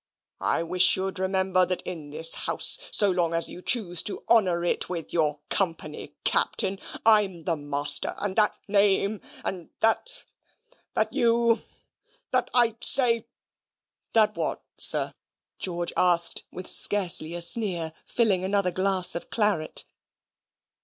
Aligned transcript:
"I 0.49 0.63
wish 0.63 0.95
you'd 0.97 1.19
remember 1.19 1.63
that 1.63 1.83
in 1.83 2.09
this 2.09 2.33
house 2.33 2.79
so 2.91 3.11
long 3.11 3.35
as 3.35 3.49
you 3.51 3.61
choose 3.61 4.01
to 4.01 4.23
HONOUR 4.29 4.65
it 4.65 4.89
with 4.89 5.13
your 5.13 5.41
COMPANY, 5.51 6.15
Captain 6.23 6.79
I'm 7.05 7.43
the 7.43 7.55
master, 7.55 8.15
and 8.19 8.35
that 8.35 8.55
name, 8.67 9.21
and 9.45 9.69
that 9.81 10.09
that 10.95 11.09
that 11.11 11.13
you 11.13 11.61
that 12.31 12.49
I 12.51 12.77
say" 12.81 13.27
"That 14.15 14.35
what, 14.35 14.63
sir?" 14.75 15.13
George 15.59 15.93
asked, 15.95 16.45
with 16.51 16.67
scarcely 16.67 17.35
a 17.35 17.41
sneer, 17.43 17.93
filling 18.03 18.43
another 18.43 18.71
glass 18.71 19.13
of 19.13 19.29
claret. 19.29 19.85